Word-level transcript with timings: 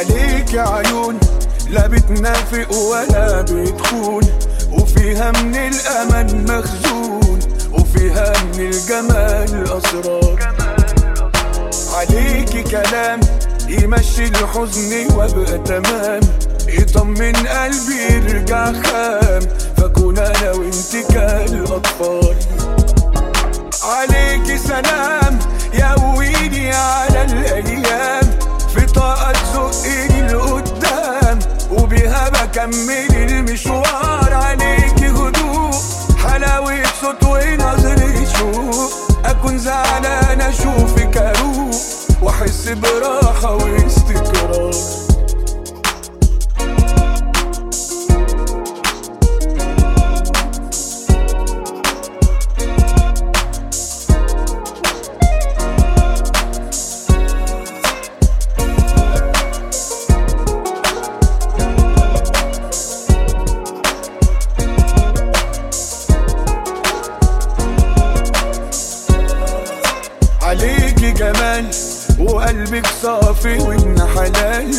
عليك 0.00 0.54
يا 0.54 0.62
عيون 0.62 1.20
لا 1.70 1.86
بتنافق 1.86 2.72
ولا 2.72 3.42
بتخون. 3.42 4.22
وفيها 4.72 5.30
من 5.30 5.56
الأمل 5.56 6.44
مخزون 6.48 7.38
وفيها 7.72 8.32
من 8.54 8.60
الجمال 8.60 9.64
أسرار. 9.78 10.38
عليكي 11.94 12.62
كلام 12.62 13.20
يمشي 13.68 14.24
الحزن 14.24 15.12
وابقى 15.14 15.58
تمام. 15.58 16.20
يطمن 16.68 17.36
قلبي 17.36 18.00
يرجع 18.10 18.72
خام. 18.72 19.19
بكمل 32.60 33.32
المشوار 33.32 34.34
عليكي 34.34 35.08
هدوء. 35.08 35.70
حلاوة 36.18 36.82
صوت 37.00 37.24
ونظرة 37.24 38.24
شوق 38.24 38.92
أكون 39.24 39.58
زعلان 39.58 40.40
أشوفك 40.40 41.16
أروق. 41.16 41.74
وأحس 42.22 42.68
براحة 42.68 43.54
واستقرار 43.54 43.89
عليكي 71.00 71.18
جمال 71.18 71.70
وقلبك 72.18 72.86
صافي 73.02 73.58
وابن 73.58 74.00
حلال. 74.16 74.74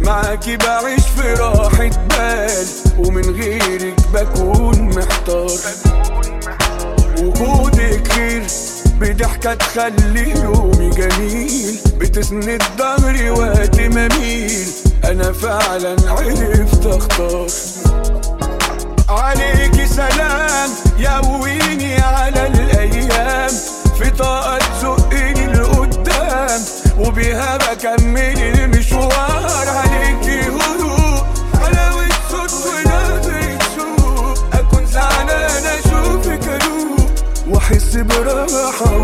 معاكي 0.00 0.56
بعيش 0.56 1.02
في 1.16 1.34
راحة 1.34 1.90
بال 2.08 2.66
ومن 2.98 3.22
غيرك 3.22 3.94
بكون 4.14 4.82
محتار. 4.96 5.50
وجودك 7.18 8.12
خير 8.12 8.42
بضحكة 9.00 9.54
تخلي 9.54 10.30
يومي 10.30 10.90
جميل. 10.90 11.78
بتسند 11.98 12.62
ظهري 12.78 13.30
وقت 13.30 13.80
ما 13.80 14.08
أنا 15.04 15.32
فعلا 15.32 15.96
عرفت 16.08 16.86
أختار. 16.86 17.46
عليكي 19.08 19.75
وبيها 27.16 27.56
بكمل 27.56 28.38
المشوار. 28.38 29.68
عليكي 29.68 30.40
هدوء. 30.40 31.24
حلاوة 31.62 32.08
صوت 32.30 32.52
ونظرة 32.66 33.58
شوق 33.76 34.38
اكون 34.54 34.86
زعلان 34.86 35.64
أشوفك 35.66 36.48
اروق 36.48 37.10
واحس 37.48 37.96
براحة 37.96 38.96